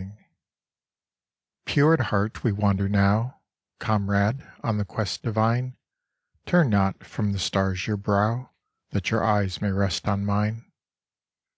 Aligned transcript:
57 0.00 0.24
PURE 1.66 1.92
at 1.92 2.00
heart 2.08 2.42
we 2.42 2.52
wander 2.52 2.88
now: 2.88 3.36
Comrade 3.78 4.42
on 4.62 4.78
the 4.78 4.84
quest 4.86 5.22
divine, 5.22 5.76
Turn 6.46 6.70
not 6.70 7.04
from 7.04 7.32
the 7.32 7.38
stars 7.38 7.86
your 7.86 7.98
brow 7.98 8.48
That 8.92 9.10
your 9.10 9.22
eyes 9.22 9.60
may 9.60 9.70
rest 9.72 10.08
on 10.08 10.24
mine. 10.24 10.64